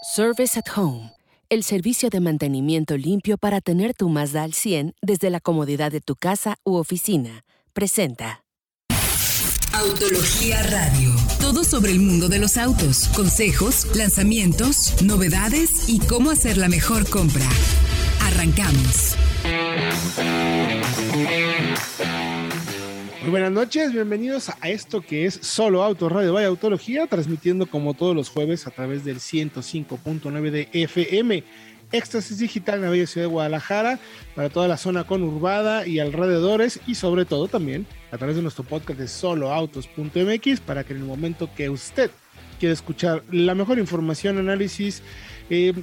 [0.00, 1.12] Service at Home,
[1.48, 6.00] el servicio de mantenimiento limpio para tener tu Mazda al 100 desde la comodidad de
[6.00, 8.44] tu casa u oficina, presenta.
[9.72, 11.10] Autología Radio.
[11.40, 17.08] Todo sobre el mundo de los autos, consejos, lanzamientos, novedades y cómo hacer la mejor
[17.10, 17.48] compra.
[18.22, 19.16] Arrancamos.
[23.30, 28.16] Buenas noches, bienvenidos a esto que es Solo Auto Radio Vaya Autología, transmitiendo como todos
[28.16, 31.44] los jueves a través del 105.9 de FM.
[31.92, 33.98] Éxtasis Digital en la bella ciudad de Guadalajara,
[34.34, 38.64] para toda la zona conurbada y alrededores, y sobre todo también a través de nuestro
[38.64, 42.10] podcast de soloautos.mx, para que en el momento que usted
[42.58, 45.02] quiera escuchar la mejor información, análisis,
[45.50, 45.74] eh,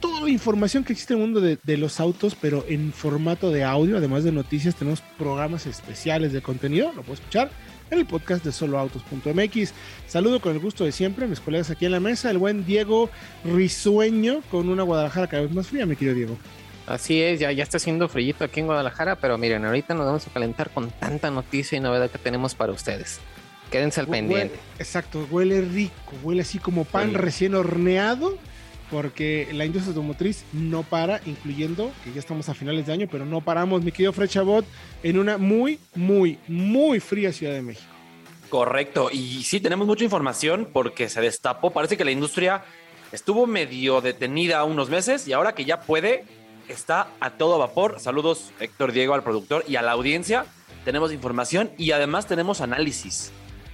[0.00, 3.64] toda la información que existe en el mundo de, los autos, pero en formato de
[3.64, 7.50] audio, además de noticias, tenemos programas especiales de contenido, lo puedo escuchar
[7.90, 9.72] en el podcast de soloautos.mx.
[10.06, 12.64] Saludo con el gusto de siempre a mis colegas aquí en la mesa, el buen
[12.64, 13.10] Diego
[13.44, 16.38] Risueño, con una Guadalajara cada vez más fría, mi querido Diego.
[16.86, 20.26] Así es, ya, ya está haciendo frío aquí en Guadalajara, pero miren, ahorita nos vamos
[20.26, 23.20] a calentar con tanta noticia y novedad que tenemos para ustedes.
[23.70, 24.58] Quédense al pendiente.
[24.80, 28.36] exacto, huele rico, huele así como pan recién horneado
[28.90, 33.24] porque la industria automotriz no para, incluyendo que ya estamos a finales de año, pero
[33.24, 34.64] no paramos, mi querido Fred Chabot,
[35.02, 37.86] en una muy, muy, muy fría Ciudad de México.
[38.48, 42.64] Correcto, y sí tenemos mucha información porque se destapó, parece que la industria
[43.12, 46.24] estuvo medio detenida unos meses y ahora que ya puede,
[46.68, 48.00] está a todo vapor.
[48.00, 50.46] Saludos Héctor Diego al productor y a la audiencia.
[50.84, 53.30] Tenemos información y además tenemos análisis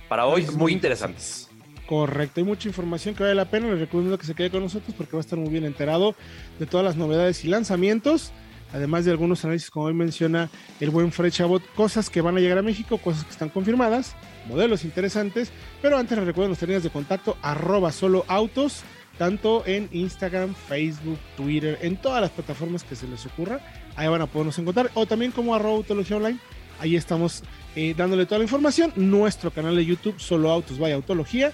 [0.09, 1.46] para hoy muy interesantes.
[1.87, 3.69] Correcto, hay mucha información que vale la pena.
[3.69, 6.17] Les recomiendo que se quede con nosotros porque va a estar muy bien enterado
[6.59, 8.33] de todas las novedades y lanzamientos.
[8.73, 12.41] Además de algunos análisis, como hoy menciona el buen Fred Chabot, cosas que van a
[12.41, 14.17] llegar a México, cosas que están confirmadas,
[14.49, 15.53] modelos interesantes.
[15.81, 18.83] Pero antes les recuerdo nuestras líneas de contacto, arroba solo autos,
[19.17, 23.61] tanto en Instagram, Facebook, Twitter, en todas las plataformas que se les ocurra.
[23.95, 24.91] Ahí van a podernos encontrar.
[24.95, 26.41] O también como arroba autología online.
[26.81, 27.45] Ahí estamos
[27.77, 28.93] eh, dándole toda la información.
[28.97, 31.53] Nuestro canal de YouTube, Solo Autos Vaya Autología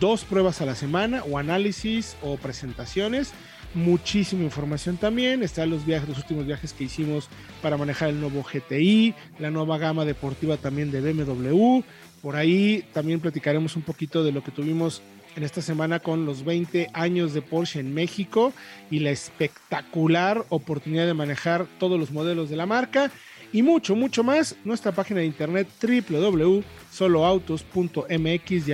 [0.00, 3.32] dos pruebas a la semana o análisis o presentaciones.
[3.74, 5.42] Muchísima información también.
[5.42, 7.28] Están los viajes, los últimos viajes que hicimos
[7.60, 11.82] para manejar el nuevo GTI, la nueva gama deportiva también de BMW.
[12.22, 15.02] Por ahí también platicaremos un poquito de lo que tuvimos
[15.36, 18.52] en esta semana con los 20 años de Porsche en México
[18.90, 23.10] y la espectacular oportunidad de manejar todos los modelos de la marca
[23.52, 24.56] y mucho, mucho más.
[24.64, 28.66] Nuestra página de internet www.soloautos.mx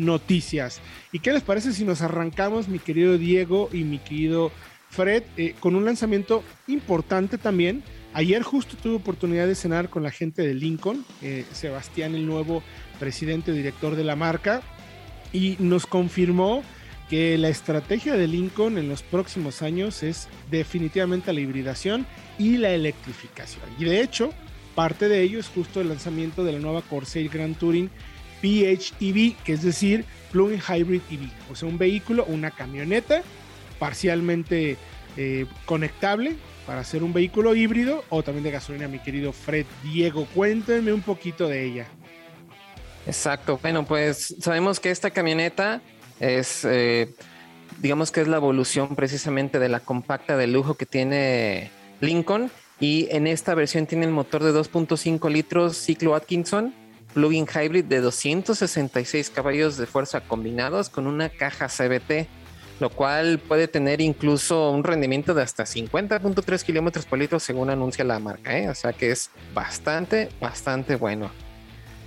[0.00, 0.80] noticias.
[1.12, 4.50] ¿Y qué les parece si nos arrancamos, mi querido Diego y mi querido
[4.88, 7.84] Fred, eh, con un lanzamiento importante también?
[8.12, 12.62] Ayer justo tuve oportunidad de cenar con la gente de Lincoln, eh, Sebastián, el nuevo
[12.98, 14.62] presidente director de la marca,
[15.32, 16.64] y nos confirmó
[17.08, 22.06] que la estrategia de Lincoln en los próximos años es definitivamente la hibridación
[22.38, 23.64] y la electrificación.
[23.78, 24.32] Y de hecho,
[24.74, 27.90] parte de ello es justo el lanzamiento de la nueva Corsair Grand Touring
[28.40, 33.22] PHEV, que es decir, Plug-in Hybrid EV, o sea, un vehículo, una camioneta
[33.78, 34.76] parcialmente
[35.16, 36.36] eh, conectable
[36.66, 40.26] para ser un vehículo híbrido o también de gasolina, mi querido Fred Diego.
[40.34, 41.86] Cuéntenme un poquito de ella.
[43.06, 45.80] Exacto, bueno, pues sabemos que esta camioneta
[46.20, 47.12] es, eh,
[47.80, 53.08] digamos que es la evolución precisamente de la compacta de lujo que tiene Lincoln y
[53.10, 56.74] en esta versión tiene el motor de 2.5 litros ciclo Atkinson
[57.14, 62.28] plug-in hybrid de 266 caballos de fuerza combinados con una caja CBT,
[62.80, 68.04] lo cual puede tener incluso un rendimiento de hasta 50.3 kilómetros por litro según anuncia
[68.04, 68.68] la marca, ¿eh?
[68.68, 71.30] o sea que es bastante, bastante bueno.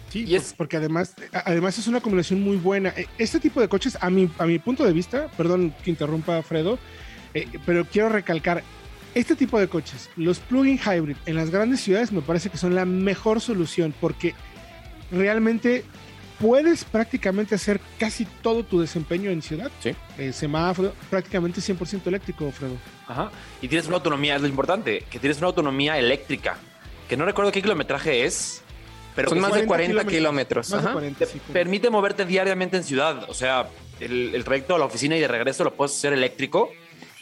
[0.09, 2.89] Sí, y es porque además, además es una combinación muy buena.
[2.89, 6.41] E, este tipo de coches, a mi, a mi punto de vista, perdón que interrumpa
[6.43, 6.77] Fredo,
[7.33, 8.63] eh, pero quiero recalcar,
[9.15, 12.73] este tipo de coches, los plug-in hybrid en las grandes ciudades me parece que son
[12.73, 14.33] la mejor solución porque
[15.13, 15.85] realmente
[16.39, 19.71] puedes prácticamente hacer casi todo tu desempeño en ciudad.
[19.79, 19.95] Sí.
[20.17, 22.75] Eh, semáforo, prácticamente 100% eléctrico, Fredo.
[23.07, 23.31] Ajá.
[23.61, 26.57] Y tienes una autonomía, es lo importante, que tienes una autonomía eléctrica,
[27.07, 28.61] que no recuerdo qué kilometraje es,
[29.15, 30.73] pero son más de 40 kilómetros.
[31.51, 33.29] permite moverte diariamente en ciudad.
[33.29, 36.71] O sea, el, trayecto a la oficina y de regreso lo puedes hacer eléctrico.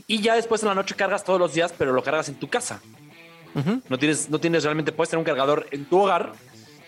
[0.07, 2.49] Y ya después en la noche cargas todos los días, pero lo cargas en tu
[2.49, 2.81] casa.
[3.89, 6.33] no, tienes, no tienes realmente, puedes tener un cargador en tu hogar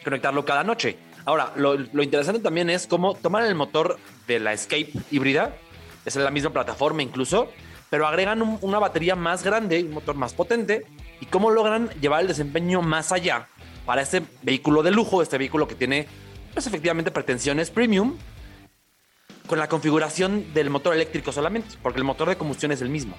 [0.04, 0.98] conectarlo cada noche.
[1.26, 3.98] Ahora, lo, interesante también es cómo toman el motor
[4.28, 5.56] de la Escape híbrida,
[6.06, 7.50] es la misma plataforma incluso,
[7.90, 10.86] pero agregan una batería más grande, un motor más potente,
[11.22, 13.48] y cómo logran llevar el desempeño más allá
[13.86, 16.08] para este vehículo de lujo, este vehículo que tiene,
[16.54, 18.18] pues efectivamente, pretensiones premium,
[19.48, 23.16] con la configuración del motor eléctrico solamente, porque el motor de combustión es el mismo.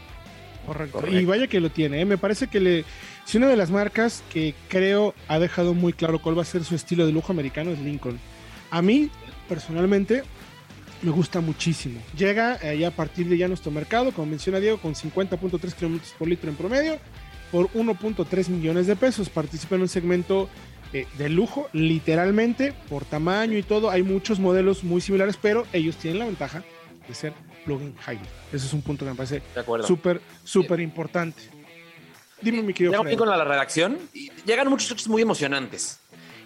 [0.67, 1.07] Correcto.
[1.07, 2.01] Y vaya que lo tiene.
[2.01, 2.05] ¿eh?
[2.05, 2.85] Me parece que le,
[3.25, 6.65] si una de las marcas que creo ha dejado muy claro cuál va a ser
[6.65, 8.19] su estilo de lujo americano es Lincoln.
[8.71, 9.11] A mí,
[9.49, 10.23] personalmente,
[11.03, 12.01] me gusta muchísimo.
[12.17, 16.29] Llega ya a partir de ya nuestro mercado, como menciona Diego, con 50.3 kilómetros por
[16.29, 16.99] litro en promedio,
[17.53, 19.29] por 1.3 millones de pesos.
[19.29, 20.49] Participa en un segmento
[20.93, 23.91] eh, de lujo, literalmente, por tamaño y todo.
[23.91, 26.63] Hay muchos modelos muy similares, pero ellos tienen la ventaja
[27.07, 27.33] de ser
[27.65, 28.29] plug-in hybrid.
[28.53, 29.43] Ese es un punto que me parece
[29.85, 31.43] súper, súper importante.
[32.45, 35.99] Dime, mi querido Llega un Lincoln a la redacción y llegan muchos coches muy emocionantes.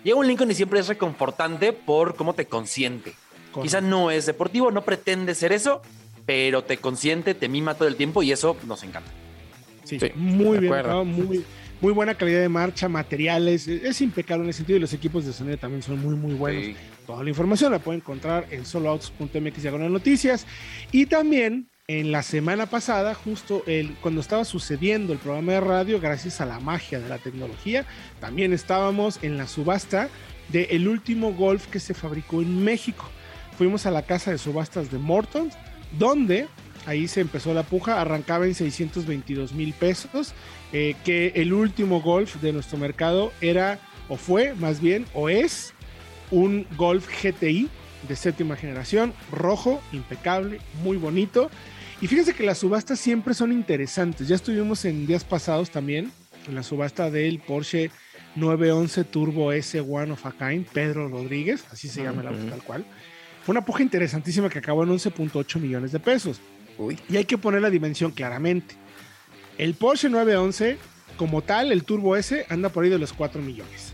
[0.04, 3.14] Llega un Lincoln y siempre es reconfortante por cómo te consiente.
[3.60, 5.82] Quizá no es deportivo, no pretende ser eso,
[6.24, 9.10] pero te consiente, te mima todo el tiempo y eso nos encanta.
[9.82, 10.72] Sí, muy bien,
[11.06, 11.44] muy,
[11.80, 15.32] muy buena calidad de marcha, materiales, es impecable en ese sentido y los equipos de
[15.32, 16.76] sonido también son muy, muy buenos.
[17.06, 20.46] Toda la información la pueden encontrar en soloautos.mx diagonal noticias
[20.92, 25.98] y también en la semana pasada, justo el, cuando estaba sucediendo el programa de radio,
[25.98, 27.86] gracias a la magia de la tecnología,
[28.20, 30.10] también estábamos en la subasta
[30.50, 33.08] del el último Golf que se fabricó en México.
[33.56, 35.48] Fuimos a la casa de subastas de Morton,
[35.98, 36.46] donde
[36.84, 40.34] ahí se empezó la puja, arrancaba en 622 mil pesos,
[40.74, 43.78] eh, que el último Golf de nuestro mercado era,
[44.10, 45.72] o fue más bien, o es
[46.30, 47.70] un Golf GTI
[48.06, 51.50] de séptima generación, rojo, impecable, muy bonito.
[52.00, 54.28] Y fíjense que las subastas siempre son interesantes.
[54.28, 56.12] Ya estuvimos en días pasados también
[56.46, 57.90] en la subasta del Porsche
[58.36, 62.62] 911 Turbo S One of a Kind, Pedro Rodríguez, así se llama el auto tal
[62.62, 62.84] cual.
[63.44, 66.40] Fue una puja interesantísima que acabó en 11.8 millones de pesos.
[67.08, 68.76] Y hay que poner la dimensión claramente.
[69.56, 70.78] El Porsche 911,
[71.16, 73.92] como tal, el Turbo S, anda por ahí de los 4 millones.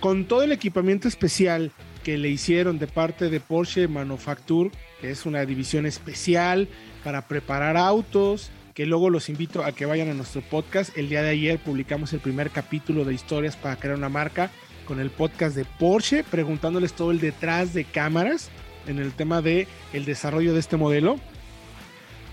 [0.00, 1.72] Con todo el equipamiento especial
[2.02, 4.70] que le hicieron de parte de Porsche Manufacture,
[5.00, 6.68] que es una división especial
[7.02, 10.96] para preparar autos, que luego los invito a que vayan a nuestro podcast.
[10.96, 14.50] El día de ayer publicamos el primer capítulo de historias para crear una marca
[14.86, 18.50] con el podcast de Porsche, preguntándoles todo el detrás de cámaras
[18.86, 21.18] en el tema de desarrollo de este modelo.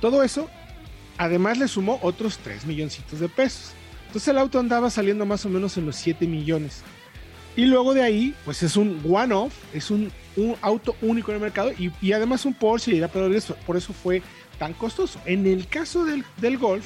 [0.01, 0.49] Todo eso,
[1.17, 3.73] además le sumó otros 3 milloncitos de pesos.
[4.07, 6.83] Entonces el auto andaba saliendo más o menos en los 7 millones.
[7.55, 10.11] Y luego de ahí, pues es un one-off, es un,
[10.61, 13.03] auto único en el mercado y, además un Porsche, y
[13.65, 14.21] por eso fue
[14.59, 15.19] tan costoso.
[15.25, 16.85] En el caso del, Golf,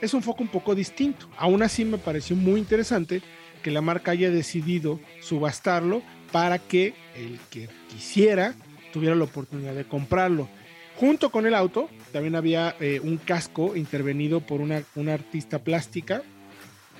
[0.00, 1.28] es un foco un poco distinto.
[1.36, 3.20] Aún así me pareció muy interesante
[3.62, 8.54] que la marca haya decidido subastarlo para que el que quisiera
[8.92, 10.48] tuviera la oportunidad de comprarlo.
[10.96, 16.22] Junto con el auto también había eh, un casco intervenido por una, una artista plástica.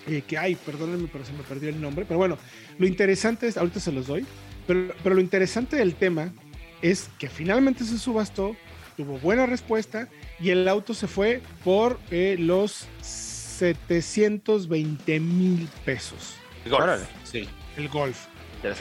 [0.08, 2.05] Eh, que, ay, perdónenme, pero se me perdió el nombre.
[2.06, 2.37] Pero bueno,
[2.78, 4.26] lo interesante es, ahorita se los doy,
[4.66, 6.32] pero, pero lo interesante del tema
[6.81, 8.56] es que finalmente se subastó,
[8.96, 10.08] tuvo buena respuesta
[10.40, 16.34] y el auto se fue por eh, los 720 mil pesos.
[16.64, 17.02] El Golf.
[17.24, 17.48] Sí.
[17.76, 18.26] El Golf.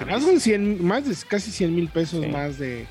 [0.05, 2.85] Más, de, más de casi 100 mil pesos más de,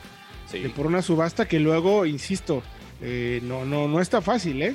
[0.74, 2.64] por una subasta que luego, insisto,
[3.00, 4.74] eh, no, no, no está fácil, ¿eh?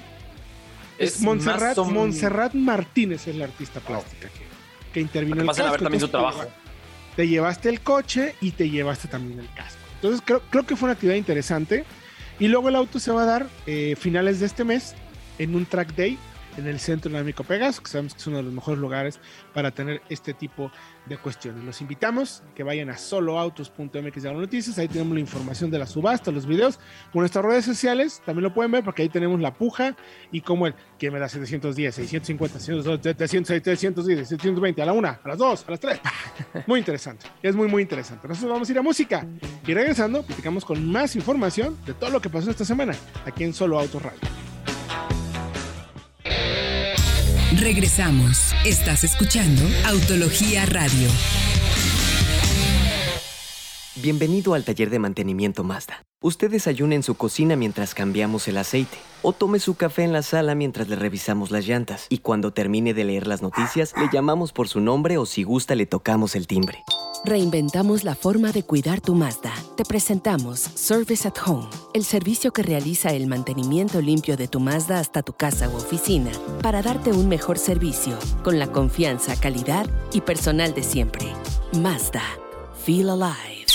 [0.97, 4.45] Es, Montserrat, Martínez es la artista plástica que,
[4.93, 5.67] que intervino en el casco.
[5.67, 6.45] a ver también su trabajo.
[7.17, 9.79] Te llevaste el coche y te llevaste también el casco.
[9.95, 11.83] Entonces creo, creo que fue una actividad interesante.
[12.39, 14.93] Y luego el auto se va a dar eh, finales de este mes
[15.37, 16.17] en un track day
[16.57, 19.19] en el Centro Dinámico Pegaso, que sabemos que es uno de los mejores lugares
[19.53, 20.71] para tener este tipo
[21.05, 21.63] de cuestiones.
[21.63, 26.31] Los invitamos que vayan a soloautos.mx de noticias, ahí tenemos la información de la subasta,
[26.31, 26.79] los videos,
[27.11, 29.95] con nuestras redes sociales, también lo pueden ver porque ahí tenemos la puja
[30.31, 35.27] y como el que me da 710, 650, 700, 710, 720, a la una, a
[35.27, 35.99] las dos, a las tres.
[36.67, 38.27] Muy interesante, es muy, muy interesante.
[38.27, 39.25] Nosotros vamos a ir a música
[39.65, 42.93] y regresando, platicamos con más información de todo lo que pasó esta semana
[43.25, 44.34] aquí en Solo Autos Radio.
[47.59, 48.53] Regresamos.
[48.65, 51.07] Estás escuchando Autología Radio.
[53.95, 56.03] Bienvenido al taller de mantenimiento Mazda.
[56.21, 60.21] Usted desayuna en su cocina mientras cambiamos el aceite o tome su café en la
[60.21, 64.51] sala mientras le revisamos las llantas y cuando termine de leer las noticias le llamamos
[64.51, 66.83] por su nombre o si gusta le tocamos el timbre.
[67.25, 69.51] Reinventamos la forma de cuidar tu Mazda.
[69.75, 71.65] Te presentamos Service at Home,
[71.95, 76.29] el servicio que realiza el mantenimiento limpio de tu Mazda hasta tu casa u oficina
[76.61, 81.25] para darte un mejor servicio con la confianza, calidad y personal de siempre.
[81.73, 82.21] Mazda.
[82.85, 83.65] Feel alive.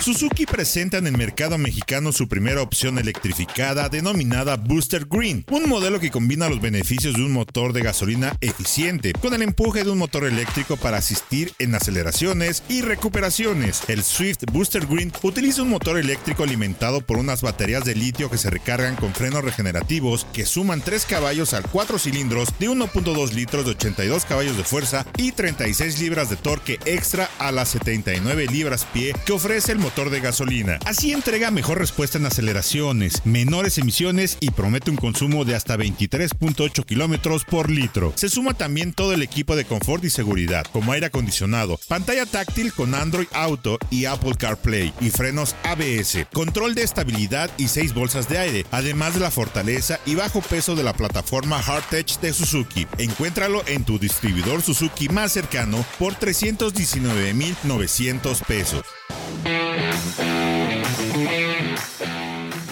[0.00, 6.00] Suzuki presenta en el mercado mexicano su primera opción electrificada denominada Booster Green, un modelo
[6.00, 9.98] que combina los beneficios de un motor de gasolina eficiente con el empuje de un
[9.98, 13.82] motor eléctrico para asistir en aceleraciones y recuperaciones.
[13.88, 18.38] El Swift Booster Green utiliza un motor eléctrico alimentado por unas baterías de litio que
[18.38, 23.66] se recargan con frenos regenerativos que suman 3 caballos al 4 cilindros de 1.2 litros
[23.66, 28.86] de 82 caballos de fuerza y 36 libras de torque extra a las 79 libras
[28.94, 30.78] pie que ofrece el motor de gasolina.
[30.86, 36.84] Así entrega mejor respuesta en aceleraciones, menores emisiones y promete un consumo de hasta 23.8
[36.84, 38.12] kilómetros por litro.
[38.14, 42.72] Se suma también todo el equipo de confort y seguridad, como aire acondicionado, pantalla táctil
[42.72, 48.28] con Android Auto y Apple CarPlay y frenos ABS, control de estabilidad y 6 bolsas
[48.28, 52.86] de aire, además de la fortaleza y bajo peso de la plataforma Hardtech de Suzuki.
[52.98, 58.84] Encuéntralo en tu distribuidor Suzuki más cercano por 319.900 pesos.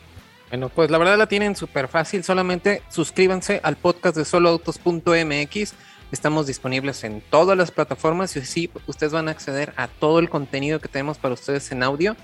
[0.54, 2.24] Bueno, pues la verdad la tienen súper fácil.
[2.24, 5.74] Solamente suscríbanse al podcast de soloautos.mx.
[6.12, 10.30] Estamos disponibles en todas las plataformas y así ustedes van a acceder a todo el
[10.30, 12.16] contenido que tenemos para ustedes en audio,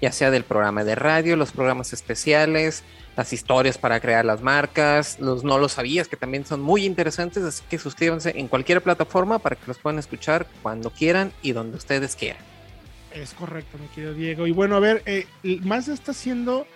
[0.00, 2.84] ya sea del programa de radio, los programas especiales,
[3.16, 7.42] las historias para crear las marcas, los no lo sabías que también son muy interesantes,
[7.42, 11.78] así que suscríbanse en cualquier plataforma para que los puedan escuchar cuando quieran y donde
[11.78, 12.44] ustedes quieran.
[13.12, 14.46] Es correcto, mi querido Diego.
[14.46, 16.66] Y bueno, a ver, eh, Mazda está haciendo,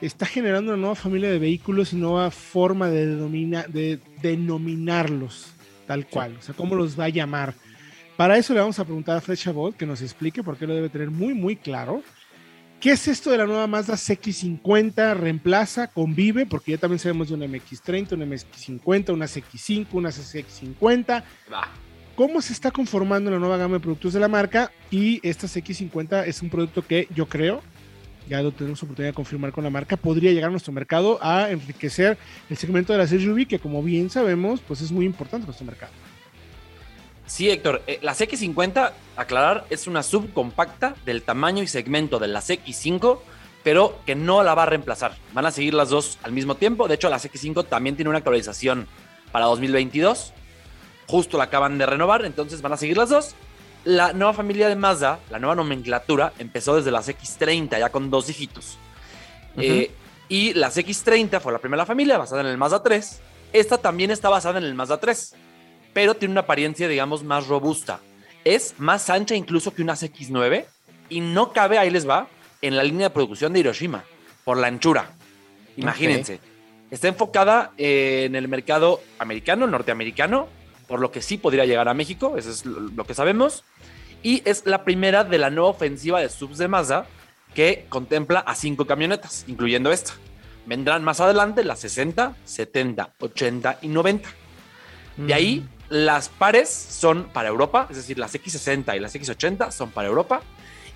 [0.00, 3.16] está generando una nueva familia de vehículos y nueva forma de,
[3.68, 5.52] de denominarlos,
[5.86, 6.36] tal cual.
[6.38, 7.54] O sea, cómo los va a llamar.
[8.16, 10.88] Para eso le vamos a preguntar a Fred Chabot que nos explique, porque lo debe
[10.88, 12.02] tener muy, muy claro.
[12.80, 15.16] ¿Qué es esto de la nueva Mazda CX50?
[15.16, 15.88] ¿Reemplaza?
[15.88, 16.46] ¿Convive?
[16.46, 21.24] Porque ya también sabemos de una MX30, una MX50, una CX5, una CX50.
[22.14, 24.70] ¿Cómo se está conformando la nueva gama de productos de la marca?
[24.92, 27.62] Y esta CX50 es un producto que yo creo,
[28.28, 31.50] ya lo tenemos oportunidad de confirmar con la marca, podría llegar a nuestro mercado a
[31.50, 32.18] enriquecer
[32.48, 35.92] el segmento de la SUV, que como bien sabemos, pues es muy importante nuestro mercado.
[37.26, 42.40] Sí, Héctor, eh, la CX50, aclarar, es una subcompacta del tamaño y segmento de la
[42.40, 43.20] CX5,
[43.62, 45.14] pero que no la va a reemplazar.
[45.34, 46.88] Van a seguir las dos al mismo tiempo.
[46.88, 48.86] De hecho, la CX5 también tiene una actualización
[49.30, 50.32] para 2022.
[51.06, 53.34] Justo la acaban de renovar, entonces van a seguir las dos.
[53.88, 58.28] La nueva familia de Mazda, la nueva nomenclatura, empezó desde la CX30, ya con dos
[58.28, 58.76] hijitos.
[59.56, 59.90] Eh,
[60.28, 63.20] y la CX30 fue la primera familia, basada en el Mazda 3.
[63.52, 65.34] Esta también está basada en el Mazda 3
[65.98, 67.98] pero tiene una apariencia, digamos, más robusta.
[68.44, 70.64] Es más ancha incluso que una CX9
[71.08, 72.28] y no cabe, ahí les va,
[72.62, 74.04] en la línea de producción de Hiroshima,
[74.44, 75.10] por la anchura.
[75.76, 76.38] Imagínense.
[76.92, 80.48] Está enfocada en el mercado americano, norteamericano,
[80.88, 83.62] por lo que sí podría llegar a México, eso es lo que sabemos.
[84.22, 87.06] Y es la primera de la nueva ofensiva de subs de Mazda
[87.54, 90.14] que contempla a cinco camionetas, incluyendo esta.
[90.66, 94.28] Vendrán más adelante las 60, 70, 80 y 90.
[95.18, 99.90] De ahí las pares son para Europa, es decir, las X60 y las X80 son
[99.90, 100.40] para Europa.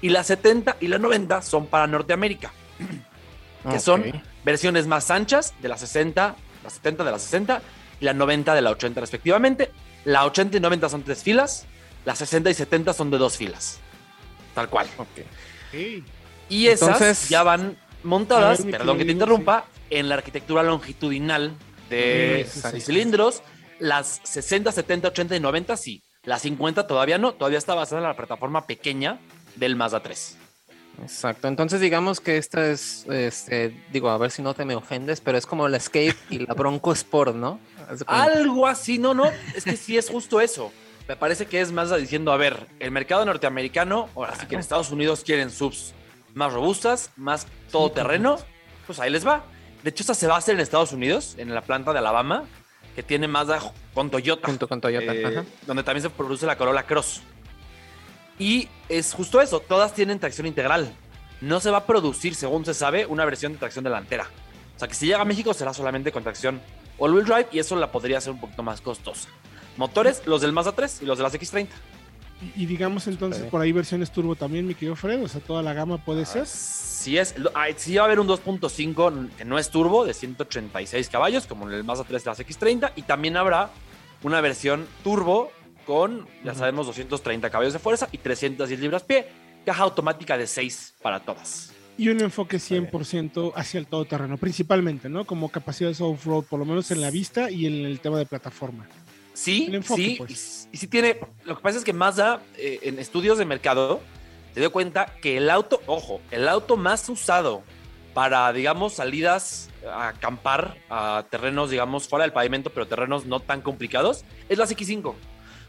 [0.01, 2.53] Y las 70 y las 90 son para Norteamérica.
[3.71, 4.05] que son
[4.45, 6.35] versiones más anchas de las 60,
[6.65, 7.63] las 70 de las 60
[8.01, 9.71] y la 90 de la 80 respectivamente.
[10.05, 11.67] La 80 y 90 son tres filas,
[12.05, 13.79] las 60 y 70 son de dos filas.
[14.55, 14.87] Tal cual.
[16.49, 21.53] Y esas ya van montadas, perdón que te interrumpa, en la arquitectura longitudinal
[21.89, 22.47] de
[22.81, 23.43] cilindros
[23.83, 26.03] las 60, 70, 80 y 90 sí.
[26.23, 27.35] Las 50 todavía no.
[27.35, 29.19] Todavía está basada en la plataforma pequeña
[29.57, 30.39] del Mazda 3.
[31.01, 31.49] Exacto.
[31.49, 35.39] Entonces digamos que esta es, este, digo, a ver si no te me ofendes, pero
[35.39, 37.61] es como la Escape y la Bronco Sport, ¿no?
[38.07, 39.31] Algo así, no, no.
[39.55, 40.73] Es que sí es justo eso.
[41.09, 44.61] Me parece que es Mazda diciendo, a ver, el mercado norteamericano, ahora sí que en
[44.61, 45.95] Estados Unidos quieren subs
[46.35, 48.39] más robustas, más todoterreno,
[48.87, 49.45] pues ahí les va.
[49.83, 52.45] De hecho, esta se va a hacer en Estados Unidos, en la planta de Alabama,
[52.95, 53.61] que tiene Mazda
[53.95, 54.47] con Toyota.
[54.47, 55.13] Junto con Toyota.
[55.13, 57.23] Eh, donde también se produce la Corolla Cross.
[58.39, 60.93] Y es justo eso, todas tienen tracción integral.
[61.41, 64.27] No se va a producir, según se sabe, una versión de tracción delantera.
[64.77, 66.61] O sea que si llega a México será solamente con tracción
[66.99, 69.29] all-wheel drive y eso la podría hacer un poquito más costosa.
[69.77, 71.69] Motores, los del Mazda 3 y los de las X30.
[72.57, 75.75] Y, digamos entonces por ahí versiones turbo también, mi querido Fred, o sea, toda la
[75.75, 76.47] gama puede ser.
[76.47, 77.37] sí es.
[77.55, 81.69] Ah, sí va a haber un 2.5 que no es turbo de 186 caballos, como
[81.69, 83.71] en el Mazda 3 de las X30, y también habrá
[84.25, 85.53] una versión turbo
[85.85, 89.27] con, ya sabemos, 230 caballos de fuerza y 310 libras-pie,
[89.65, 91.73] caja automática de 6 para todas.
[91.99, 95.27] Y un enfoque 100% hacia el todoterreno, principalmente, ¿no?
[95.27, 98.87] Como capacidades off-road, por lo menos en la vista y en el tema de plataforma.
[99.35, 100.69] Sí, sí, pues.
[100.73, 101.19] y, sí tiene.
[101.45, 104.01] Lo que pasa es que Mazda, eh, en estudios de mercado,
[104.55, 107.63] se dio cuenta que el auto, ojo, el auto más usado
[108.15, 113.63] para, digamos, salidas a acampar a terrenos, digamos, fuera del pavimento, pero terrenos no tan
[113.63, 115.15] complicados, es la X5.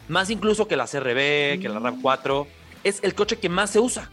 [0.07, 2.45] Más incluso que la CRB, que la RAV4.
[2.83, 4.09] Es el coche que más se usa.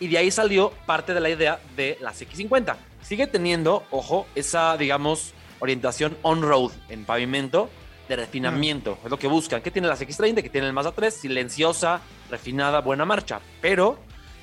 [0.00, 2.76] Y de ahí salió parte de la idea de la X50.
[3.02, 7.70] Sigue teniendo, ojo, esa, digamos, orientación on-road en pavimento
[8.08, 8.98] de refinamiento.
[9.04, 9.60] Es lo que buscan.
[9.62, 10.42] ¿Qué tiene la X30?
[10.42, 13.40] Que tiene el Mazda 3, silenciosa, refinada, buena marcha.
[13.60, 13.98] Pero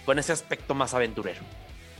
[0.05, 1.41] con ese aspecto más aventurero.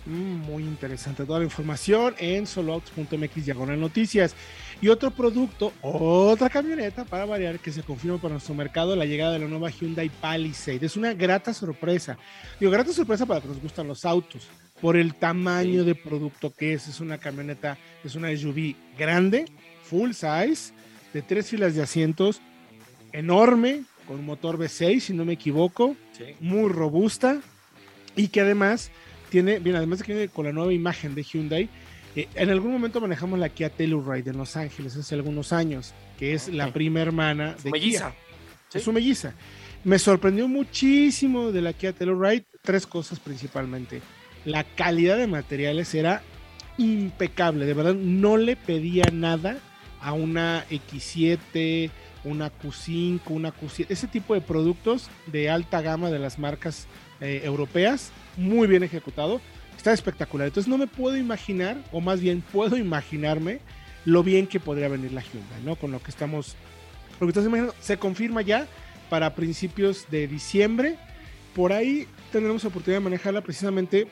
[0.06, 4.36] Mm, muy interesante toda la información en soloautos.mx diagonal noticias.
[4.82, 9.34] Y otro producto, otra camioneta para variar que se confirma para nuestro mercado, la llegada
[9.34, 10.86] de la nueva Hyundai Palisade.
[10.86, 12.18] Es una grata sorpresa.
[12.60, 14.48] Digo, grata sorpresa para que nos gustan los autos,
[14.82, 16.88] por el tamaño de producto que es.
[16.88, 19.46] Es una camioneta, es una SUV grande,
[19.84, 20.74] full size,
[21.14, 22.42] de tres filas de asientos,
[23.14, 25.96] enorme, con motor V6, si no me equivoco,
[26.40, 27.40] muy robusta,
[28.16, 28.92] y que además
[29.30, 31.70] tiene, bien, además de que viene con la nueva imagen de Hyundai,
[32.16, 36.34] eh, en algún momento manejamos la Kia Telluride en Los Ángeles hace algunos años, que
[36.34, 38.14] es la prima hermana de melliza.
[38.74, 39.34] Es su melliza.
[39.84, 44.02] Me sorprendió muchísimo de la Kia Telluride tres cosas principalmente.
[44.46, 46.22] La calidad de materiales era
[46.78, 49.58] impecable, de verdad no le pedía nada
[50.02, 51.90] a una X7,
[52.26, 56.88] una Q5, una Q7, ese tipo de productos de alta gama de las marcas
[57.22, 59.40] eh, europeas, muy bien ejecutado,
[59.86, 60.48] está espectacular.
[60.48, 63.60] Entonces no me puedo imaginar, o más bien puedo imaginarme
[64.04, 65.76] lo bien que podría venir la Hyundai, ¿no?
[65.76, 66.56] Con lo que estamos,
[67.20, 68.66] lo que imaginando, se confirma ya
[69.12, 70.98] para principios de diciembre.
[71.54, 74.08] Por ahí tendremos oportunidad de manejarla precisamente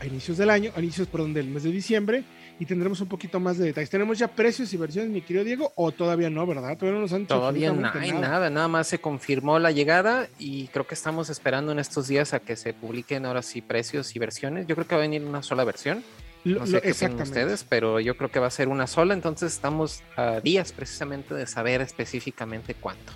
[0.00, 2.22] a inicios del año, a inicios, perdón, del mes de diciembre
[2.58, 3.90] y tendremos un poquito más de detalles.
[3.90, 5.72] ¿Tenemos ya precios y versiones, mi querido Diego?
[5.74, 6.76] ¿O todavía no, verdad?
[6.76, 8.50] Todavía no nos han Todavía no hay nada.
[8.50, 12.40] nada, más se confirmó la llegada y creo que estamos esperando en estos días a
[12.40, 14.66] que se publiquen ahora sí precios y versiones.
[14.66, 16.04] Yo creo que va a venir una sola versión.
[16.44, 19.52] No sé qué piensan ustedes, pero yo creo que va a ser una sola, entonces
[19.52, 23.12] estamos a días precisamente de saber específicamente cuánto.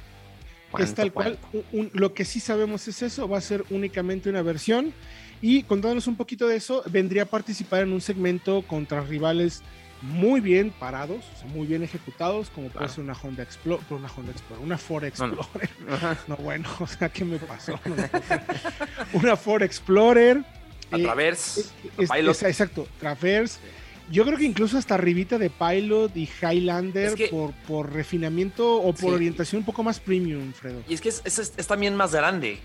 [0.78, 1.38] es tal cual,
[1.92, 4.92] lo que sí sabemos es eso, va a ser únicamente una versión
[5.42, 9.62] y contándonos un poquito de eso, vendría a participar en un segmento contra rivales
[10.02, 14.64] muy bien parados, muy bien ejecutados, como puede ser una Honda Explorer, una Honda Explorer,
[14.64, 15.70] una Ford Explorer.
[16.28, 17.78] No, bueno, o sea, ¿qué me pasó?
[19.12, 20.44] una Ford Explorer.
[20.90, 21.62] A Traverse.
[21.98, 23.58] Eh, exacto, Traverse.
[24.10, 29.14] Yo creo que incluso hasta arribita de Pilot y Highlander por, por refinamiento o por
[29.14, 30.80] orientación un poco más premium, Fredo.
[30.88, 32.60] Y es que es también más grande.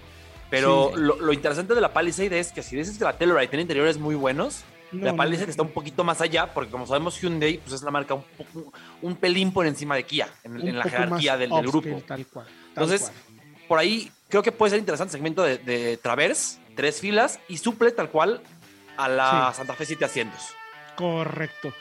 [0.51, 3.97] Pero lo, interesante de la Palisade es que si dices que la Telluride tiene interiores
[3.97, 7.83] muy buenos, la Palisade está un poquito más allá, porque como sabemos Hyundai pues es
[7.83, 8.25] la marca un,
[9.01, 12.03] un pelín por encima de Kia, en, la jerarquía del, grupo.
[12.67, 13.13] Entonces,
[13.69, 17.57] por ahí creo que puede ser interesante el segmento de, de, Traverse, tres filas, y
[17.57, 18.41] suple tal cual
[18.97, 20.37] a la Santa Fe 700.
[20.97, 21.73] Correcto.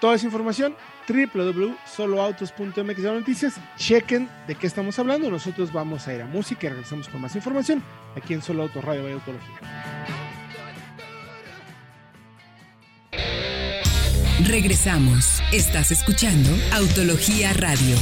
[0.00, 0.76] Toda esa información
[1.12, 3.54] www.soloautos.mx de noticias.
[3.76, 5.30] Chequen de qué estamos hablando.
[5.30, 7.82] Nosotros vamos a ir a música y regresamos con más información
[8.16, 9.60] aquí en Solo Autos Radio y Autología.
[14.44, 15.40] Regresamos.
[15.52, 17.96] Estás escuchando Autología Radio.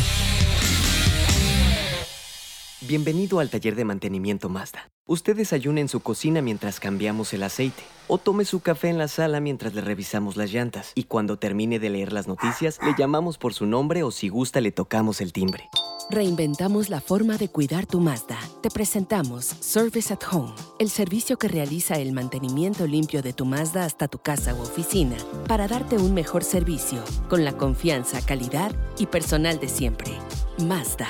[2.80, 4.90] Bienvenido al taller de mantenimiento Mazda.
[5.10, 9.08] Usted desayuna en su cocina mientras cambiamos el aceite o tome su café en la
[9.08, 10.92] sala mientras le revisamos las llantas.
[10.94, 14.60] Y cuando termine de leer las noticias, le llamamos por su nombre o si gusta
[14.60, 15.68] le tocamos el timbre.
[16.10, 18.38] Reinventamos la forma de cuidar tu Mazda.
[18.62, 23.86] Te presentamos Service at Home, el servicio que realiza el mantenimiento limpio de tu Mazda
[23.86, 25.16] hasta tu casa u oficina
[25.48, 30.12] para darte un mejor servicio con la confianza, calidad y personal de siempre.
[30.58, 31.08] Mazda.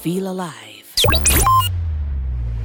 [0.00, 0.84] Feel alive.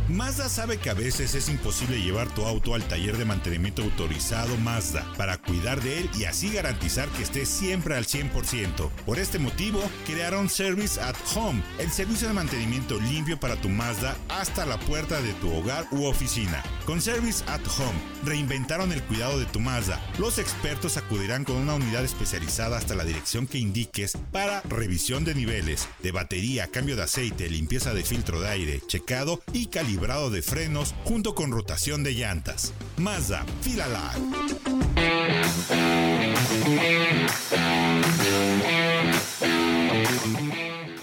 [0.10, 4.56] Mazda sabe que a veces es imposible llevar tu auto al taller de mantenimiento autorizado
[4.56, 8.90] Mazda para cuidar de él y así garantizar que esté siempre al 100%.
[9.06, 14.16] Por este motivo, crearon Service at Home, el servicio de mantenimiento limpio para tu Mazda
[14.30, 16.64] hasta la puerta de tu hogar u oficina.
[16.86, 20.02] Con Service at Home, reinventaron el cuidado de tu Mazda.
[20.20, 25.36] Los expertos acudirán con una unidad especializada hasta la dirección que indiques para revisión de
[25.36, 30.30] niveles, de batería, cambio de aceite, limpieza de filtro de aire, checado y calidad librado
[30.30, 32.72] de frenos junto con rotación de llantas.
[32.98, 33.88] Mazda, Fila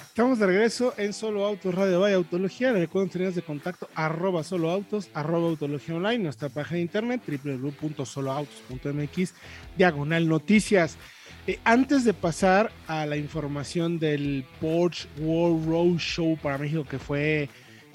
[0.07, 2.73] Estamos de regreso en Solo Autos Radio Vaya Autología.
[2.73, 9.35] Recuerden tener de contacto arroba solo autos, arroba autología online, nuestra página de internet www.soloautos.mx,
[9.77, 10.99] diagonal noticias.
[11.49, 17.01] Eh, antes de pasar a la información del Porsche World Road Show para México, que
[17.01, 17.49] fue,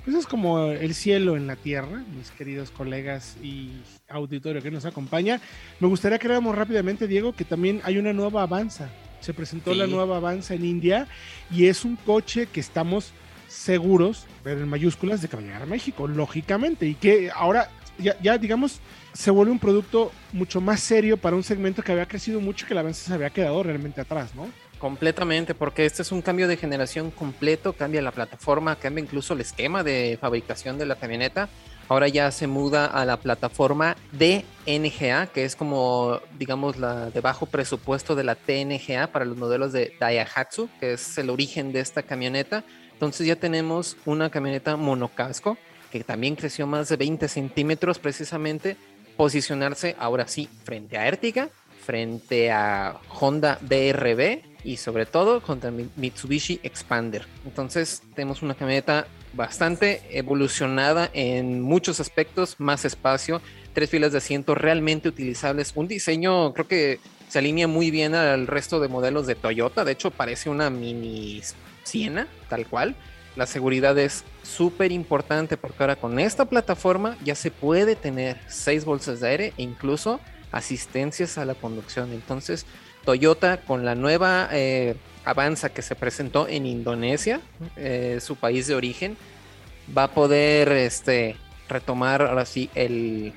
[0.10, 3.70] pues es como el cielo en la tierra, mis queridos colegas y
[4.08, 5.40] auditorio que nos acompaña,
[5.80, 8.90] me gustaría que veamos rápidamente, Diego, que también hay una nueva Avanza.
[9.20, 11.08] Se presentó la nueva Avanza en India
[11.52, 13.14] y es un coche que estamos
[13.48, 17.70] seguros, pero en mayúsculas, de que va a llegar a México, lógicamente, y que ahora
[18.00, 18.80] ya, ya, digamos
[19.14, 22.74] se vuelve un producto mucho más serio para un segmento que había crecido mucho que
[22.74, 24.50] la Avanza se había quedado realmente atrás, ¿no?
[24.80, 29.42] Completamente, porque este es un cambio de generación completo, cambia la plataforma, cambia incluso el
[29.42, 31.50] esquema de fabricación de la camioneta
[31.90, 37.48] ahora ya se muda a la plataforma DNGA, que es como, digamos, la de bajo
[37.48, 42.04] presupuesto de la TNGA para los modelos de Daihatsu, que es el origen de esta
[42.04, 42.64] camioneta.
[42.94, 45.58] Entonces ya tenemos una camioneta monocasco,
[45.92, 48.78] que también creció más de 20 centímetros precisamente,
[49.18, 51.50] posicionarse ahora sí frente a Ertiga,
[51.84, 57.26] frente a Honda BRB y sobre todo contra Mitsubishi Expander.
[57.46, 63.42] Entonces tenemos una camioneta bastante evolucionada en muchos aspectos, más espacio,
[63.74, 68.48] tres filas de asiento realmente utilizables, un diseño creo que se alinea muy bien al
[68.48, 71.42] resto de modelos de Toyota, de hecho parece una mini
[71.84, 72.96] Siena, tal cual.
[73.36, 78.84] La seguridad es súper importante porque ahora con esta plataforma ya se puede tener seis
[78.84, 80.20] bolsas de aire e incluso
[80.52, 82.12] asistencias a la conducción.
[82.12, 82.66] Entonces,
[83.10, 84.94] Toyota con la nueva eh,
[85.26, 87.42] Avanza que se presentó en Indonesia,
[87.76, 89.18] eh, su país de origen,
[89.98, 91.36] va a poder este,
[91.68, 93.34] retomar ahora sí el,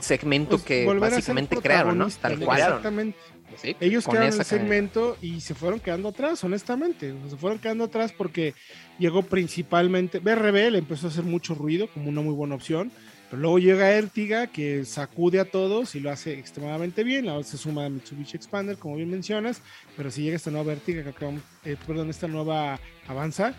[0.00, 2.08] segmento pues que básicamente crearon, ¿no?
[2.08, 2.58] Tal cual.
[2.58, 3.18] Exactamente.
[3.50, 7.12] Pues Ellos crearon el segmento y se fueron quedando atrás, honestamente.
[7.28, 8.54] Se fueron quedando atrás porque
[8.98, 10.18] llegó principalmente.
[10.18, 12.90] BRB le empezó a hacer mucho ruido como una muy buena opción.
[13.30, 17.28] Pero luego llega Ertiga, que sacude a todos y lo hace extremadamente bien.
[17.28, 19.62] Ahora se suma a Mitsubishi Expander, como bien mencionas.
[19.96, 23.54] Pero si llega esta nueva Ertiga, que eh, perdón, esta nueva Avanza,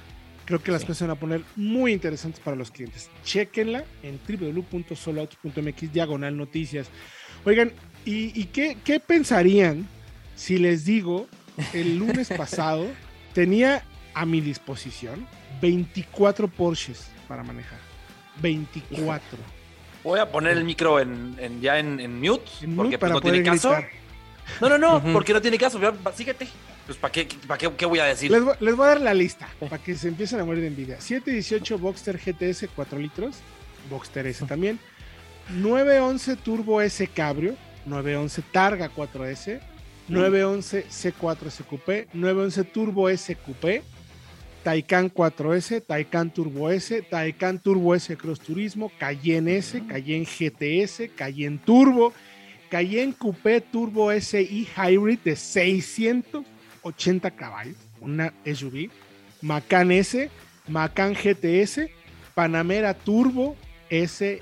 [0.45, 3.10] creo que las cosas se van a poner muy interesantes para los clientes.
[3.23, 6.88] Chequenla en www.soloautos.mx diagonal noticias.
[7.43, 7.71] Oigan,
[8.06, 9.88] ¿y, qué, qué pensarían
[10.36, 11.28] si les digo
[11.73, 12.88] el lunes pasado
[13.34, 15.28] tenía a mi disposición
[15.62, 17.80] 24 Porsches para manejar?
[18.41, 19.55] 24.
[20.06, 22.44] Voy a poner el micro en, ya en, mute,
[22.76, 23.76] porque pues, no tiene caso.
[24.62, 25.80] No, no, no, porque no tiene caso.
[26.15, 26.48] Síguete.
[26.86, 27.28] Pues, ¿para qué,
[27.76, 28.30] qué, voy a decir?
[28.30, 31.02] Les, voy a dar la lista para que se empiecen a morir de envidia.
[31.02, 33.38] 718 Boxster GTS 4 litros,
[33.89, 34.80] Boxster S también.
[35.50, 37.56] 911 Turbo S Cabrio,
[37.88, 39.60] 911 Targa 4S,
[40.08, 43.82] 911 C4 SQP, 911 Turbo S Coupé,
[44.65, 51.60] Taycan 4S, Taycan Turbo S, Taycan Turbo S Cross Turismo, Cayenne S, Cayenne GTS, Cayenne
[51.63, 52.12] Turbo,
[52.71, 58.89] Cayenne Coupé Turbo SI Hybrid de 680 caballos, una SUV,
[59.43, 60.32] Macan S,
[60.67, 61.88] Macan GTS,
[62.34, 63.56] Panamera Turbo
[63.91, 64.41] SI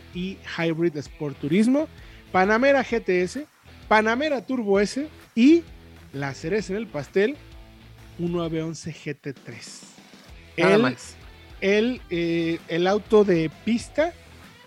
[0.58, 1.90] Hybrid Sport Turismo,
[2.32, 3.40] Panamera GTS,
[3.90, 5.06] Panamera Turbo S
[5.36, 5.64] y
[6.14, 7.36] la cereza en el pastel,
[8.20, 9.94] un 911 GT3
[10.58, 14.14] el, eh, el, auto de pista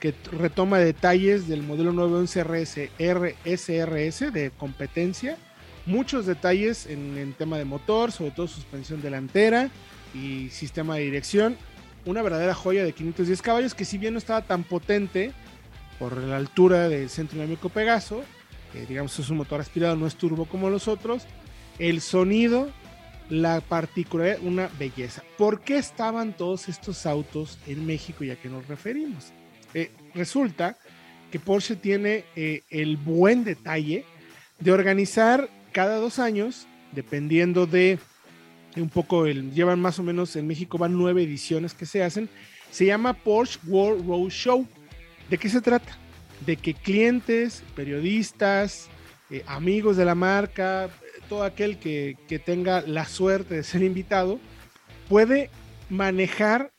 [0.01, 5.37] que retoma detalles del modelo 911 RS, RSRS de competencia.
[5.85, 9.71] Muchos detalles en el tema de motor, sobre todo suspensión delantera
[10.15, 11.57] y sistema de dirección.
[12.05, 15.33] Una verdadera joya de 510 caballos que si bien no estaba tan potente
[15.99, 18.23] por la altura del centro dinámico Pegaso,
[18.89, 21.25] digamos es un motor aspirado, no es turbo como los otros,
[21.79, 22.71] el sonido
[23.29, 25.23] la particularidad, una belleza.
[25.37, 29.33] ¿Por qué estaban todos estos autos en México y a qué nos referimos?
[29.75, 30.77] Eh, resulta
[31.31, 34.05] que Porsche tiene eh, el buen detalle
[34.61, 37.99] de organizar cada dos años, dependiendo de
[38.77, 42.29] un poco, el, llevan más o menos en México van nueve ediciones que se hacen,
[42.71, 44.67] se llama Porsche World Road Show.
[45.31, 45.97] ¿De qué se trata?
[46.45, 48.89] De que clientes, periodistas,
[49.31, 50.91] eh, amigos de la marca,
[51.29, 54.39] todo aquel que, tenga la suerte de ser invitado
[55.09, 55.51] puede
[55.89, 56.73] manejar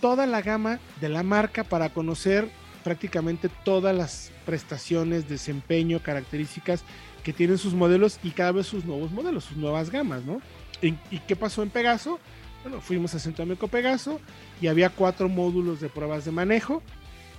[0.00, 2.48] toda la gama de la marca para conocer
[2.84, 6.84] prácticamente todas las prestaciones, desempeño, características
[7.24, 10.40] que tienen sus modelos y cada vez sus nuevos modelos, sus nuevas gamas, ¿no?
[10.80, 10.92] ¿Y,
[11.26, 12.20] qué pasó en Pegaso?
[12.62, 14.20] Bueno, fuimos a Centro Américo Pegaso
[14.60, 16.82] y había cuatro módulos de pruebas de manejo.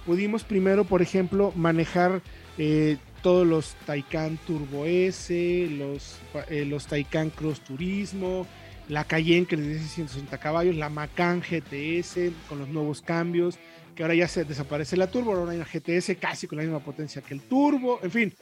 [0.05, 2.21] Pudimos primero, por ejemplo, manejar
[2.57, 6.17] eh, todos los Taycan Turbo S, los,
[6.49, 8.47] eh, los Taycan Cross Turismo,
[8.89, 13.57] la Cayenne que les dice 160 caballos, la Macan GTS con los nuevos cambios,
[13.95, 16.79] que ahora ya se desaparece la Turbo, ahora hay una GTS casi con la misma
[16.79, 18.33] potencia que el Turbo, en fin,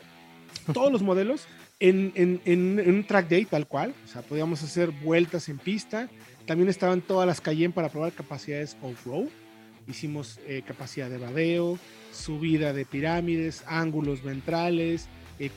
[0.73, 1.47] todos los modelos
[1.79, 6.09] en, en, en, un track day tal cual, o sea, podíamos hacer vueltas en pista,
[6.45, 9.27] también estaban todas las Cayenne para probar capacidades off-road,
[9.87, 11.79] hicimos eh, capacidad de vadeo,
[12.15, 15.07] subida de pirámides, ángulos ventrales,
[15.39, 15.51] eh,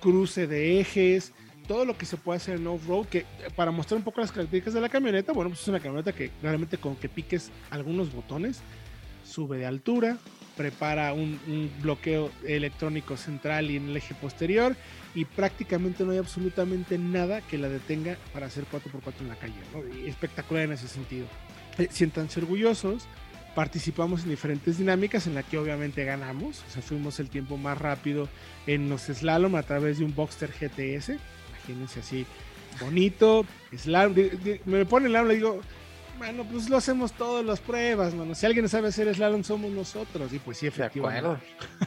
[0.00, 1.32] cruce de ejes,
[1.66, 4.74] todo lo que se puede hacer en off-road, que para mostrar un poco las características
[4.74, 8.60] de la camioneta, bueno, pues es una camioneta que realmente con que piques algunos botones,
[9.24, 10.18] sube de altura,
[10.56, 11.38] prepara un,
[11.82, 14.74] bloqueo electrónico central y en el eje posterior
[15.14, 19.54] y prácticamente no hay absolutamente nada que la detenga para hacer 4x4 en la calle.
[20.06, 21.26] espectacular en ese sentido.
[21.78, 23.06] Eh, siéntanse orgullosos,
[23.56, 27.78] participamos en diferentes dinámicas en la que obviamente ganamos, o sea, fuimos el tiempo más
[27.78, 28.28] rápido
[28.66, 31.12] en los slalom a través de un Boxster GTS,
[31.48, 32.26] imagínense así,
[32.78, 34.14] bonito, slalom,
[34.66, 35.60] me pone el slalom, le digo,
[36.18, 38.34] bueno, pues lo hacemos todas las pruebas, mano.
[38.34, 40.32] Si alguien sabe hacer slalom, somos nosotros.
[40.32, 41.44] Y pues sí, efectivamente.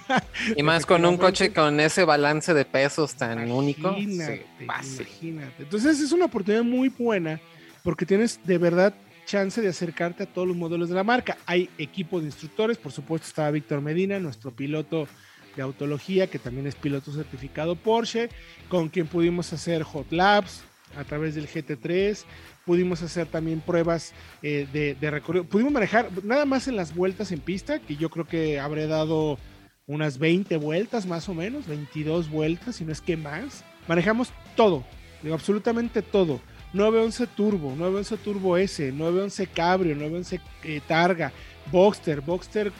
[0.56, 3.96] y más con un coche con ese balance de pesos tan único.
[3.98, 5.64] imagínate.
[5.64, 7.40] Entonces es una oportunidad muy buena
[7.84, 8.94] porque tienes de verdad
[9.30, 11.38] chance de acercarte a todos los modelos de la marca.
[11.46, 15.08] Hay equipo de instructores, por supuesto estaba Víctor Medina, nuestro piloto
[15.56, 18.30] de autología, que también es piloto certificado Porsche,
[18.70, 20.64] con quien pudimos hacer hot laps
[20.98, 22.24] a través del GT3,
[22.66, 24.68] pudimos hacer también pruebas eh,
[25.00, 28.60] de, recorrido, pudimos manejar nada más en las vueltas en pista, que yo creo que
[28.60, 29.38] habré dado
[29.86, 33.64] unas 20 vueltas más o menos, 22 vueltas, si no es que más.
[33.88, 34.84] Manejamos todo,
[35.22, 36.42] digo, absolutamente todo
[36.74, 41.32] 911 Turbo, 911 Turbo S, 911 Cabrio, 911 eh, Targa,
[41.72, 42.72] Boxster, Boxster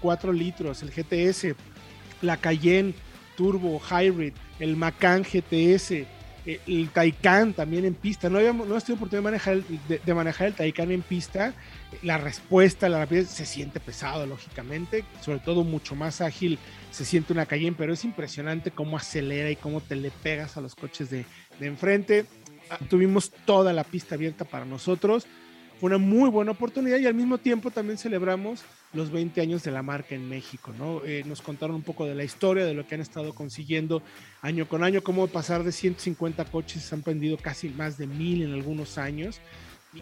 [0.00, 1.54] 4 eh, litros, el GTS,
[2.22, 2.94] la Cayenne
[3.36, 5.92] Turbo Hybrid, el Macan GTS,
[6.46, 8.28] eh, el Taycan también en pista.
[8.28, 9.64] No, habíamos, no oportunidad de manejar, el,
[10.04, 11.54] de, manejar el Taycan en pista.
[12.02, 16.58] La respuesta, la rapidez se siente pesado, lógicamente, sobre todo mucho más ágil
[16.90, 20.60] se siente una Cayenne, pero es impresionante cómo acelera y cómo te le pegas a
[20.60, 21.24] los coches de
[21.60, 22.24] enfrente.
[22.88, 25.26] Tuvimos toda la pista abierta para nosotros.
[25.80, 29.70] Fue una muy buena oportunidad y al mismo tiempo también celebramos los 20 años de
[29.70, 31.04] la marca en México, ¿no?
[31.04, 34.02] Eh, nos contaron un poco de la historia, de lo que han estado consiguiendo
[34.42, 38.42] año con año, cómo pasar de 150 coches se han vendido casi más de mil
[38.42, 39.40] en algunos años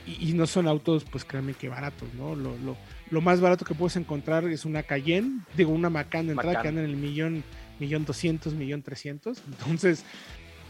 [0.06, 2.34] y, no son autos, pues créanme que baratos, ¿no?
[2.34, 2.76] Lo, lo,
[3.10, 6.68] lo, más barato que puedes encontrar es una Cayenne, digo, una Macan de entrada que
[6.68, 7.44] anda en el millón,
[7.78, 9.42] millón doscientos, millón trescientos.
[9.46, 10.04] Entonces,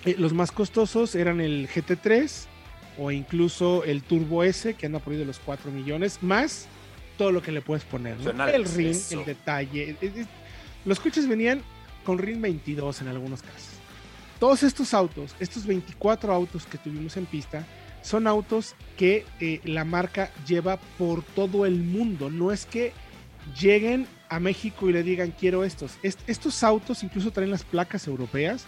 [0.07, 2.47] eh, los más costosos eran el GT3
[2.99, 6.67] o incluso el Turbo S, que anda por ahí de los 4 millones, más
[7.19, 8.17] todo lo que le puedes poner.
[8.53, 9.97] El ring, el detalle.
[10.85, 11.61] Los coches venían
[12.05, 13.71] con ring 22 en algunos casos.
[14.39, 17.67] Todos estos autos, estos 24 autos que tuvimos en pista,
[18.03, 22.31] son autos que eh, la marca lleva por todo el mundo.
[22.31, 22.93] No es que
[23.59, 25.99] lleguen a México y le digan quiero estos.
[26.03, 28.65] estos autos incluso traen las placas europeas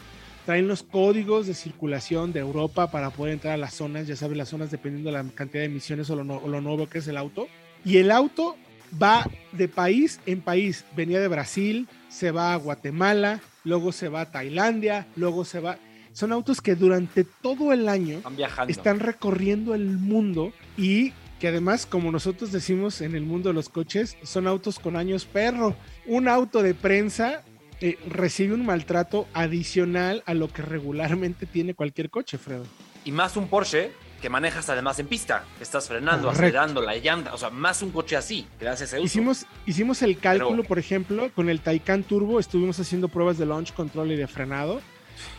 [0.48, 4.34] traen los códigos de circulación de Europa para poder entrar a las zonas, ya sabes,
[4.38, 7.48] las zonas dependiendo de la cantidad de emisiones o lo, nuevo que es el auto.
[7.84, 8.56] Y el auto
[8.90, 10.86] va de país en país.
[10.96, 15.76] Venía de Brasil, se va a Guatemala, luego se va a Tailandia, luego se va...
[16.14, 18.22] Son autos que durante todo el año
[18.68, 23.68] están recorriendo el mundo y que además, como nosotros decimos en el mundo de los
[23.68, 25.76] coches, son autos con años perro.
[26.06, 27.44] Un auto de prensa
[27.80, 32.64] eh, recibe un maltrato adicional a lo que regularmente tiene cualquier coche, Fredo.
[33.04, 37.38] Y más un Porsche que manejas además en pista, estás frenando, acelerando la llanta, o
[37.38, 38.98] sea, más un coche así, gracias a.
[38.98, 43.72] Hicimos, hicimos el cálculo, por ejemplo, con el Taycan Turbo, estuvimos haciendo pruebas de launch
[43.72, 44.80] control y de frenado.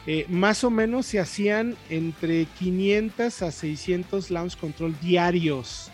[0.06, 5.92] Eh, más o menos se hacían entre 500 a 600 launch control diarios.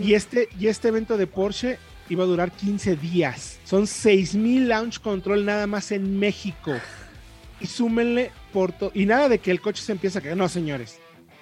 [0.00, 1.78] Y, este, y este evento de Porsche
[2.12, 3.58] iba a durar 15 días.
[3.64, 6.74] Son 6000 launch control nada más en México.
[7.58, 8.90] Y súmenle por todo.
[8.92, 10.36] Y nada de que el coche se empieza a caer.
[10.36, 10.98] No, señores.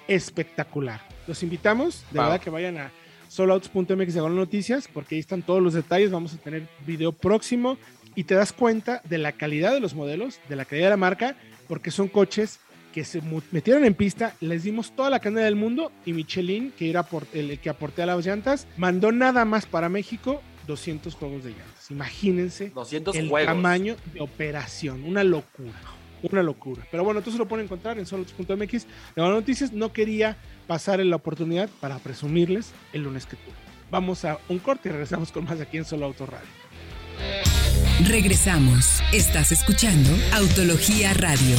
[0.07, 1.01] Espectacular.
[1.27, 2.91] Los invitamos, de verdad, que vayan a
[3.27, 6.09] soloautos.mx de noticias, porque ahí están todos los detalles.
[6.09, 7.77] Vamos a tener video próximo
[8.15, 10.97] y te das cuenta de la calidad de los modelos, de la calidad de la
[10.97, 11.35] marca,
[11.67, 12.59] porque son coches
[12.93, 16.89] que se metieron en pista, les dimos toda la cadena del mundo y Michelin, que
[16.89, 21.51] era el que aporté a las llantas, mandó nada más para México 200 juegos de
[21.51, 21.91] llantas.
[21.91, 25.03] Imagínense 200 el tamaño de operación.
[25.03, 25.79] Una locura.
[26.23, 26.85] Una locura.
[26.91, 28.47] Pero bueno, entonces lo pueden encontrar en solo.mx.
[28.47, 33.55] De noticias, no quería pasar en la oportunidad para presumirles el lunes que tuve.
[33.89, 36.47] Vamos a un corte y regresamos con más aquí en Solo Auto Radio.
[38.07, 39.01] Regresamos.
[39.11, 41.57] Estás escuchando Autología Radio.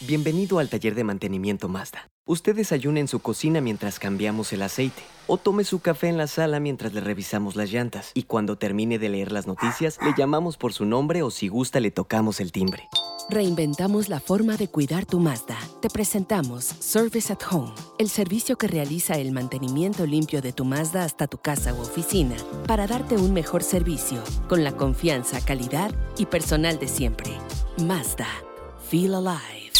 [0.00, 2.08] Bienvenido al taller de mantenimiento Mazda.
[2.28, 5.02] Usted desayuna en su cocina mientras cambiamos el aceite.
[5.26, 8.10] O tome su café en la sala mientras le revisamos las llantas.
[8.12, 11.80] Y cuando termine de leer las noticias, le llamamos por su nombre o si gusta
[11.80, 12.86] le tocamos el timbre.
[13.30, 15.56] Reinventamos la forma de cuidar tu Mazda.
[15.80, 21.04] Te presentamos Service at Home, el servicio que realiza el mantenimiento limpio de tu Mazda
[21.04, 22.36] hasta tu casa u oficina
[22.66, 27.32] para darte un mejor servicio con la confianza, calidad y personal de siempre.
[27.78, 28.28] Mazda.
[28.90, 29.72] Feel alive.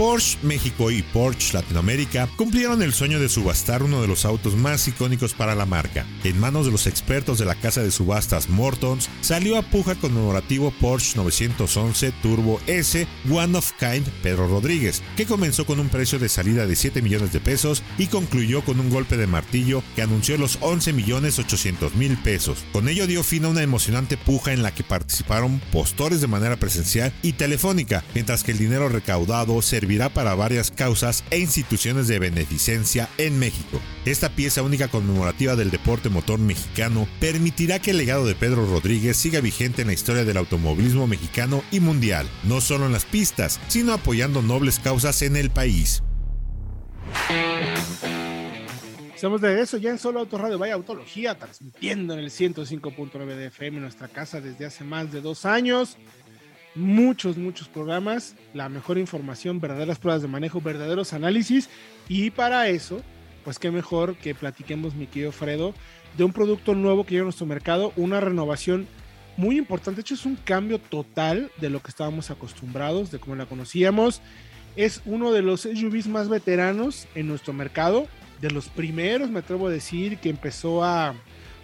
[0.00, 4.88] Porsche México y Porsche Latinoamérica cumplieron el sueño de subastar uno de los autos más
[4.88, 6.06] icónicos para la marca.
[6.24, 10.72] En manos de los expertos de la casa de subastas Mortons, salió a puja conmemorativo
[10.80, 16.30] Porsche 911 Turbo S One of Kind Pedro Rodríguez, que comenzó con un precio de
[16.30, 20.38] salida de 7 millones de pesos y concluyó con un golpe de martillo que anunció
[20.38, 22.64] los 11 millones 800 mil pesos.
[22.72, 26.56] Con ello dio fin a una emocionante puja en la que participaron postores de manera
[26.56, 32.20] presencial y telefónica, mientras que el dinero recaudado servirá para varias causas e instituciones de
[32.20, 33.80] beneficencia en México.
[34.04, 39.16] Esta pieza única conmemorativa del deporte motor mexicano permitirá que el legado de Pedro Rodríguez
[39.16, 43.58] siga vigente en la historia del automovilismo mexicano y mundial, no solo en las pistas,
[43.66, 46.04] sino apoyando nobles causas en el país.
[49.16, 53.46] Estamos de eso ya en Solo Auto Radio Vaya Autología, transmitiendo en el 105.9 de
[53.46, 55.98] FM nuestra casa desde hace más de dos años
[56.80, 61.68] muchos, muchos programas, la mejor información, verdaderas pruebas de manejo, verdaderos análisis.
[62.08, 63.02] Y para eso,
[63.44, 65.74] pues qué mejor que platiquemos, mi querido Fredo,
[66.16, 68.88] de un producto nuevo que llega a nuestro mercado, una renovación
[69.36, 69.96] muy importante.
[69.96, 74.20] De hecho, es un cambio total de lo que estábamos acostumbrados, de cómo la conocíamos.
[74.76, 78.06] Es uno de los SUVs más veteranos en nuestro mercado,
[78.40, 81.14] de los primeros, me atrevo a decir, que empezó a,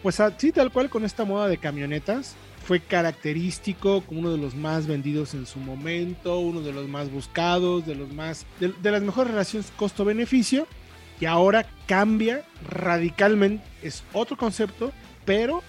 [0.02, 4.56] pues así tal cual con esta moda de camionetas fue característico como uno de los
[4.56, 9.02] más vendidos en su momento, uno de los más buscados, de los más de, las
[9.02, 10.66] mejores relaciones costo-beneficio
[11.20, 14.92] y ahora cambia radicalmente, es otro concepto,
[15.24, 15.62] pero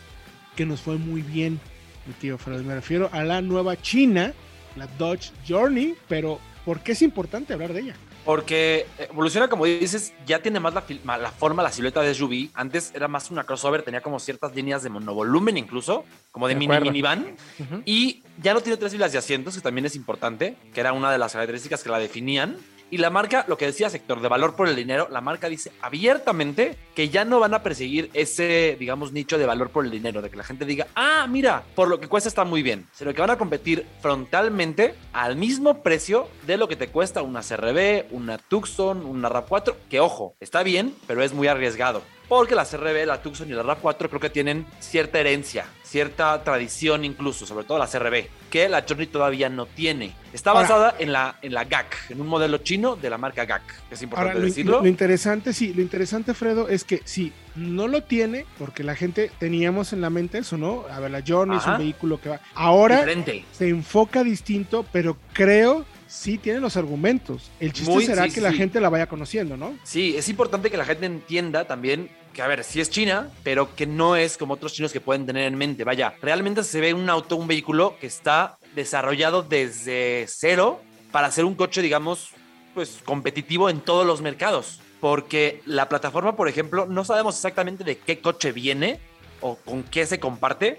[0.55, 1.59] que nos fue muy bien,
[2.07, 4.33] mi tío Fred, me refiero a la nueva China,
[4.75, 7.95] la Dodge Journey, pero ¿por qué es importante hablar de ella?
[8.27, 10.83] Porque evoluciona, como dices, ya tiene más la,
[11.17, 12.49] la, forma, la silueta de SUV.
[12.53, 16.77] Antes era más una crossover, tenía como ciertas líneas de monovolumen incluso, como de, mini
[16.77, 17.37] minivan.
[17.85, 21.09] Y ya no tiene tres filas de asientos, que también es importante, que era una
[21.09, 22.57] de las características que la definían.
[22.89, 25.71] Y la marca, lo que decía sector de valor por el dinero, la marca dice
[25.81, 30.21] abiertamente que ya no van a perseguir ese, digamos, nicho de valor por el dinero,
[30.21, 33.13] de que la gente diga, ah, mira, por lo que cuesta está muy bien, sino
[33.13, 38.05] que van a competir frontalmente al mismo precio de lo que te cuesta una CRB,
[38.11, 42.01] una Tucson, una RAV4, que ojo, está bien, pero es muy arriesgado.
[42.29, 47.05] Porque la CRB, la Tucson y la RAV4 creo que tienen cierta herencia, cierta tradición
[47.05, 50.13] incluso, sobre todo la CRB, que la Journey todavía no tiene.
[50.33, 53.63] Está basada en, la, en la GAC, en un modelo chino de la marca GAC.
[53.89, 54.81] Es importante decirlo.
[54.81, 59.31] Lo, interesante, sí, lo interesante, Fredo, es que sí, no lo tiene, porque la gente
[59.39, 60.85] teníamos en la mente eso, ¿no?
[60.91, 62.41] A ver, la Journey es un vehículo que va.
[62.53, 63.05] Ahora
[63.51, 67.51] se enfoca distinto, pero creo sí tiene los argumentos.
[67.59, 69.77] El chiste será que la gente la vaya conociendo, ¿no?
[69.83, 73.75] Sí, es importante que la gente entienda también que, a ver, sí es China, pero
[73.75, 75.83] que no es como otros chinos que pueden tener en mente.
[75.83, 81.45] Vaya, realmente se ve un auto, un vehículo que está desarrollado desde cero para ser
[81.45, 82.29] un coche, digamos,
[82.73, 84.79] pues competitivo en todos los mercados.
[84.99, 88.99] Porque la plataforma, por ejemplo, no sabemos exactamente de qué coche viene
[89.41, 90.77] o con qué se comparte,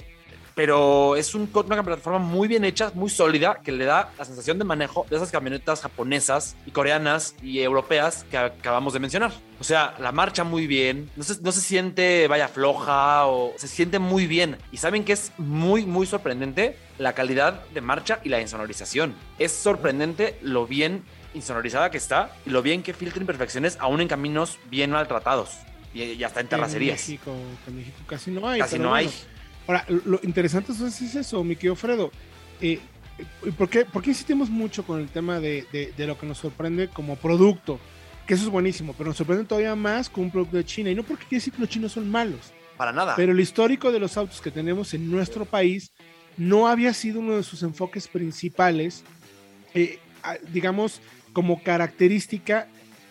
[0.59, 4.59] pero es un, una plataforma muy bien hecha, muy sólida, que le da la sensación
[4.59, 9.31] de manejo de esas camionetas japonesas y coreanas y europeas que acabamos de mencionar.
[9.61, 13.69] O sea, la marcha muy bien, no se, no se siente, vaya, floja o se
[13.69, 14.57] siente muy bien.
[14.73, 19.15] Y saben que es muy, muy sorprendente la calidad de marcha y la insonorización.
[19.39, 24.09] Es sorprendente lo bien insonorizada que está y lo bien que filtra imperfecciones aún en
[24.09, 25.51] caminos bien maltratados
[25.95, 27.09] y, hasta en terracerías.
[27.09, 27.15] En
[27.77, 28.59] México, casi no hay.
[28.59, 29.09] Casi no hay.
[29.69, 32.11] Ahora, lo interesante es eso, mi querido Fredo.
[32.59, 32.81] Eh,
[33.59, 37.79] ¿por, qué, insistimos mucho con el tema de, lo que nos sorprende como producto?
[38.27, 40.91] Que eso es buenísimo, pero nos sorprende todavía más con un producto de China.
[40.91, 42.55] Y no porque quiere decir que los chinos son malos.
[42.79, 43.15] Para nada.
[43.15, 45.93] Pero el histórico de los autos que tenemos en nuestro país
[46.39, 49.05] no había sido uno de sus enfoques principales,
[49.75, 49.99] eh,
[50.51, 51.03] digamos,
[51.35, 52.69] como característica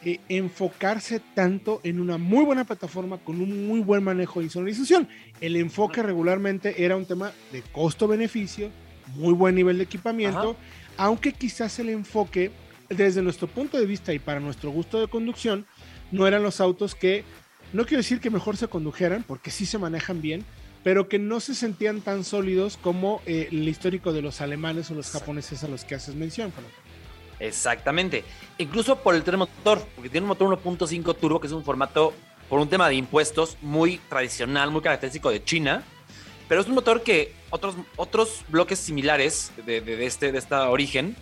[0.08, 5.10] eh, enfocarse tanto en una muy buena plataforma con un muy buen manejo de insonorización.
[5.41, 8.70] El enfoque regularmente era un tema de costo-beneficio,
[9.18, 10.55] muy buen nivel de equipamiento,
[10.95, 12.51] aunque quizás el enfoque
[12.88, 15.66] desde nuestro punto de vista y para nuestro gusto de conducción
[16.10, 17.26] no eran los autos que,
[17.74, 20.45] no quiero decir que mejor se condujeran, porque sí se manejan bien,
[20.86, 24.93] pero que no se sentían tan sólidos como eh, el histórico de los alemanes o
[24.93, 26.53] los japoneses a los que haces mención.
[27.40, 28.24] Exactamente.
[28.58, 32.14] Incluso por el tren motor, porque tiene un motor 1.5 turbo, que es un formato,
[32.50, 35.84] por un tema de impuestos, muy tradicional, muy característico de China.
[36.48, 41.16] Pero es un motor que otros, otros bloques similares de, de, este, de esta origen,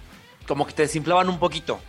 [0.48, 1.80] como que te desinflaban un poquito.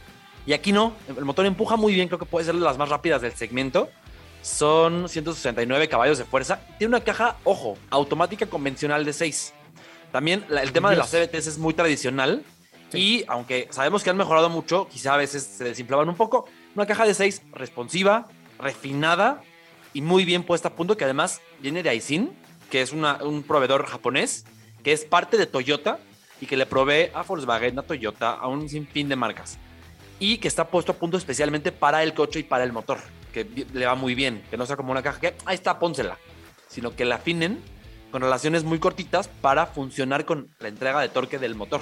[0.47, 2.89] Y aquí no, el motor empuja muy bien, creo que puede ser de las más
[2.89, 3.91] rápidas del segmento.
[4.43, 6.61] Son 169 caballos de fuerza.
[6.79, 9.53] Tiene una caja, ojo, automática convencional de 6.
[10.13, 12.45] También el tema de las CBTs es muy tradicional.
[12.93, 16.47] Y aunque sabemos que han mejorado mucho, quizá a veces se desinflaban un poco.
[16.75, 18.27] Una caja de 6 responsiva,
[18.59, 19.43] refinada
[19.93, 22.37] y muy bien puesta a punto, que además viene de Aisin,
[22.71, 24.45] que es un proveedor japonés,
[24.83, 25.99] que es parte de Toyota
[26.41, 29.59] y que le provee a Volkswagen, a Toyota, a un sinfín de marcas.
[30.19, 32.99] Y que está puesto a punto especialmente para el coche y para el motor,
[33.33, 36.19] que le va muy bien, que no sea como una caja que ahí está, pónsela,
[36.69, 37.61] sino que la afinen
[38.11, 41.81] con relaciones muy cortitas para funcionar con la entrega de torque del motor.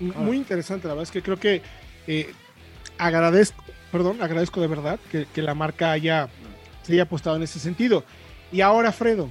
[0.00, 1.62] Muy interesante, la verdad es que creo que
[2.06, 2.32] eh,
[2.98, 6.28] agradezco, perdón, agradezco de verdad que, que la marca haya,
[6.82, 8.04] se haya apostado en ese sentido.
[8.52, 9.30] Y ahora, Fredo,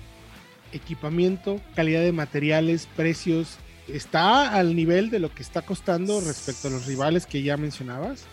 [0.72, 3.58] equipamiento, calidad de materiales, precios,
[3.88, 8.26] ¿está al nivel de lo que está costando respecto a los rivales que ya mencionabas?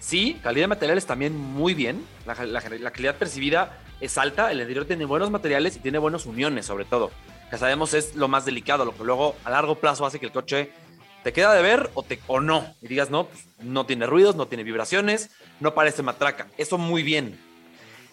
[0.00, 2.04] Sí, calidad de materiales también muy bien.
[2.26, 2.34] La,
[2.92, 4.52] calidad percibida es alta.
[4.52, 7.10] El interior tiene buenos materiales y tiene buenas uniones, sobre todo.
[7.50, 10.32] Que sabemos es lo más delicado, lo que luego a largo plazo hace que el
[10.32, 10.70] coche
[11.22, 12.74] te queda de ver o, te, o no.
[12.80, 16.48] Y digas, no, pues, no tiene ruidos, no tiene vibraciones, no parece matraca.
[16.56, 17.38] Eso muy bien.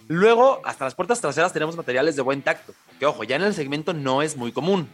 [0.08, 3.56] Luego, hasta las puertas traseras tenemos materiales de buen tacto, que ojo, ya en el
[3.56, 4.88] segmento no es muy común.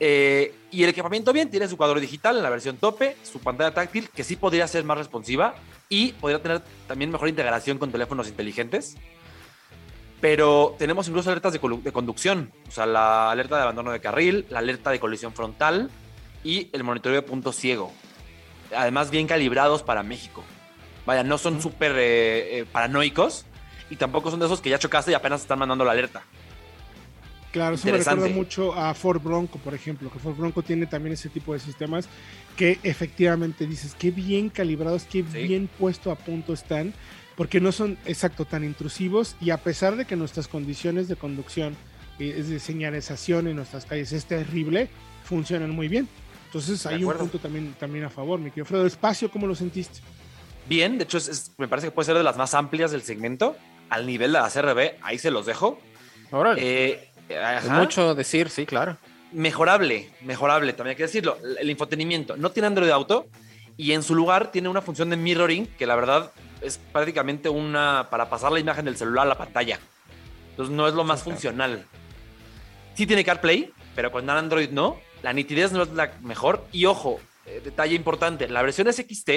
[0.00, 3.74] Eh, y el equipamiento bien, tiene su cuadro digital en la versión tope, su pantalla
[3.74, 5.56] táctil, que sí podría ser más responsiva
[5.88, 8.96] y podría tener también mejor integración con teléfonos inteligentes.
[10.20, 14.46] Pero tenemos incluso alertas de, de conducción, o sea, la alerta de abandono de carril,
[14.50, 15.90] la alerta de colisión frontal
[16.44, 17.92] y el monitoreo de punto ciego.
[18.76, 20.44] Además, bien calibrados para México.
[21.06, 23.46] Vaya, no son súper eh, eh, paranoicos,
[23.90, 26.22] y tampoco son de esos que ya chocaste y apenas están mandando la alerta.
[27.52, 31.14] Claro, eso me recuerda mucho a Ford Bronco, por ejemplo, que Ford Bronco tiene también
[31.14, 32.06] ese tipo de sistemas
[32.56, 36.92] que efectivamente dices, qué bien calibrados, qué bien puesto a punto están,
[37.36, 41.74] porque no son, exacto, tan intrusivos y a pesar de que nuestras condiciones de conducción,
[42.18, 44.90] eh, es de señalización en nuestras calles es terrible,
[45.24, 46.06] funcionan muy bien.
[46.48, 48.86] Entonces hay un punto también, también a favor, mi querido Fredo.
[48.86, 50.00] ¿Espacio cómo lo sentiste?
[50.66, 51.18] Bien, de hecho
[51.58, 53.54] me parece que puede ser de las más amplias del segmento
[53.90, 55.78] al nivel de la CRB, ahí se los dejo.
[56.56, 58.96] Eh, es mucho decir, sí, claro.
[59.32, 61.36] Mejorable, mejorable, también hay que decirlo.
[61.58, 63.26] El infotenimiento no tiene Android Auto
[63.76, 66.32] y en su lugar tiene una función de mirroring que la verdad
[66.62, 69.78] es prácticamente una para pasar la imagen del celular a la pantalla.
[70.50, 71.84] Entonces no es lo más funcional.
[72.94, 74.98] Sí tiene CarPlay, pero con Android no.
[75.22, 76.64] La nitidez no es la mejor.
[76.72, 79.30] Y ojo, eh, detalle importante, la versión SXT,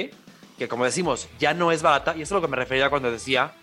[0.58, 3.12] que como decimos, ya no es barata, y eso es lo que me refería cuando
[3.12, 3.54] decía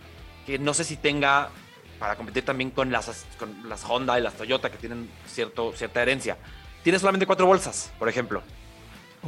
[0.46, 1.50] que no sé si tenga
[1.98, 6.00] para competir también con las, con las Honda y las Toyota que tienen cierto, cierta
[6.00, 6.38] herencia.
[6.82, 8.42] Tiene solamente cuatro bolsas, por ejemplo.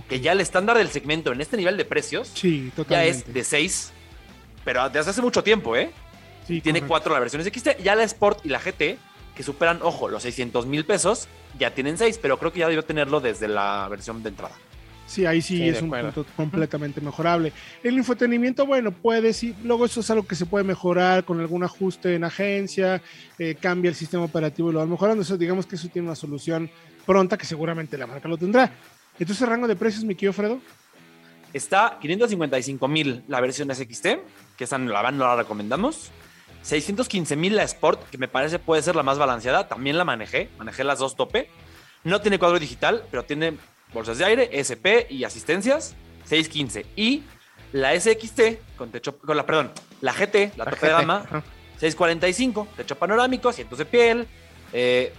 [0.09, 2.33] Que ya el estándar del segmento en este nivel de precios
[2.89, 3.93] ya es de seis,
[4.65, 5.91] pero desde hace mucho tiempo, ¿eh?
[6.47, 8.99] Sí, tiene cuatro la versión XT, ya la Sport y la GT,
[9.41, 11.27] que superan, ojo, los 600 mil pesos,
[11.59, 14.55] ya tienen seis, pero creo que ya debió tenerlo desde la versión de entrada.
[15.07, 17.51] Sí, ahí sí, es un punto completamente mejorable.
[17.83, 21.65] El infotenimiento, bueno, puede, sí, luego eso es algo que se puede mejorar con algún
[21.65, 23.01] ajuste en agencia,
[23.39, 25.23] eh, cambia el sistema operativo y lo van mejorando.
[25.23, 26.71] Eso, digamos que eso tiene una solución
[27.07, 28.71] pronta que seguramente la marca lo tendrá.
[29.19, 30.61] Entonces, rango de precios, mi querido Fredo.
[31.55, 34.07] Está 555 mil la versión SXT,
[34.59, 36.13] que esa la van, no la recomendamos.
[36.63, 39.69] 615 mil la Sport, que me parece puede ser la más balanceada.
[39.69, 41.49] También la manejé, manejé las dos tope.
[42.05, 43.57] No tiene cuadro digital, pero tiene
[43.93, 45.95] bolsas de aire, SP y asistencias,
[46.25, 46.87] 615.
[46.97, 47.23] Y
[47.73, 51.25] la SXT, con techo, con la, perdón, la GT, la, tope de gama,
[51.79, 54.27] 645, techo panorámico, asientos de piel.
[54.73, 55.13] Eh,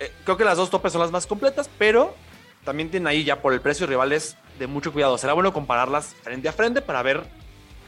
[0.00, 2.14] eh, creo que las dos topes son las más completas, pero
[2.64, 5.16] también tienen ahí ya por el precio rivales de mucho cuidado.
[5.18, 7.24] Será bueno compararlas frente a frente para ver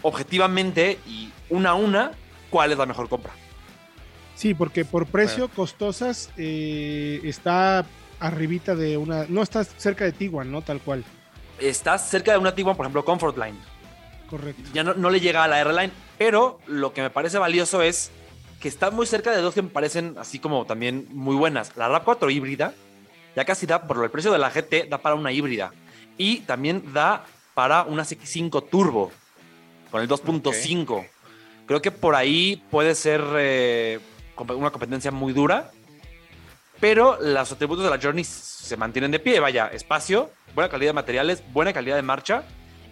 [0.03, 2.13] objetivamente y una a una
[2.51, 3.33] cuál es la mejor compra.
[4.35, 7.85] Sí, porque por precio costosas eh, está
[8.21, 9.27] arribita de una.
[9.29, 10.63] No estás cerca de Tiguan, ¿no?
[10.63, 11.05] Tal cual.
[11.59, 13.59] Estás cerca de una Tiguan, por ejemplo, Comfort Line.
[14.31, 14.63] Correcto.
[14.73, 18.11] Ya no, le llega a la R-Line, pero lo que me parece valioso es
[18.61, 21.77] que está muy cerca de dos que me parecen así como también muy buenas.
[21.77, 22.75] La RAV4 híbrida,
[23.35, 25.73] ya casi da, por el precio de la GT, da para una híbrida.
[26.19, 27.25] Y también da
[27.55, 29.11] para una CX5 Turbo,
[29.91, 31.07] con el 2.5.
[31.69, 34.01] Creo que por ahí puede ser eh,
[34.37, 35.71] una competencia muy dura
[36.81, 39.41] pero los atributos de la Journey se mantienen de pie.
[39.41, 42.45] Vaya, espacio, buena calidad de materiales, buena calidad de marcha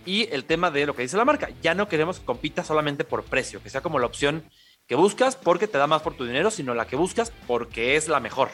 [0.04, 1.50] y el tema de lo que dice la marca.
[1.62, 4.44] Ya no queremos que compita solamente por precio, que sea como la opción
[4.88, 8.08] que buscas porque te da más por tu dinero, sino la que buscas porque es
[8.08, 8.48] la mejor.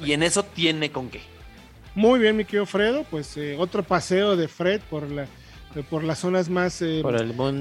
[0.00, 1.20] Y en eso tiene con qué.
[1.94, 3.04] Muy bien, mi querido Fredo.
[3.04, 5.26] Pues eh, otro paseo de Fred por, la,
[5.88, 7.02] por las zonas más eh,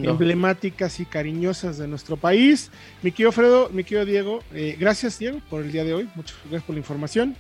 [0.03, 2.72] emblemáticas y cariñosas de nuestro país.
[3.01, 6.09] Mi querido Fredo, mi querido Diego, eh, gracias Diego por el día de hoy.
[6.16, 7.36] Muchas gracias por la información.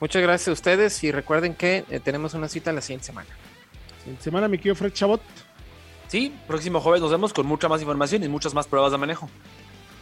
[0.00, 3.28] Muchas gracias a ustedes y recuerden que tenemos una cita la siguiente semana.
[3.98, 5.22] Siguiente semana, mi querido Fred Chabot.
[6.08, 9.28] Sí, próximo jueves nos vemos con mucha más información y muchas más pruebas de manejo.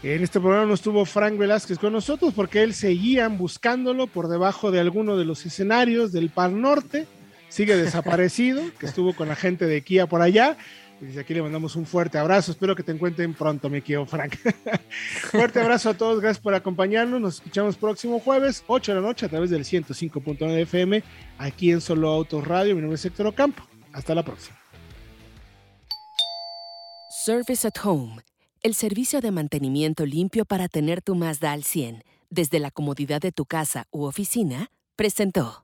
[0.03, 4.71] En este programa no estuvo Frank Velázquez con nosotros porque él seguían buscándolo por debajo
[4.71, 7.07] de alguno de los escenarios del Par Norte.
[7.55, 10.57] Sigue desaparecido, que estuvo con la gente de Kia por allá.
[11.01, 12.51] Y desde aquí le mandamos un fuerte abrazo.
[12.51, 14.35] Espero que te encuentren pronto, mi querido Frank.
[15.31, 16.21] fuerte abrazo a todos.
[16.21, 17.21] Gracias por acompañarnos.
[17.21, 21.05] Nos escuchamos próximo jueves, 8 de la noche, a través del 105.9 FM,
[21.39, 22.75] aquí en Solo Autos Radio.
[22.75, 23.63] Mi nombre es Héctor Ocampo.
[23.93, 24.59] Hasta la próxima.
[27.09, 28.17] Service at Home
[28.65, 33.31] el servicio de mantenimiento limpio para tener tu Mazda al 100 desde la comodidad de
[33.31, 35.64] tu casa u oficina, presentó.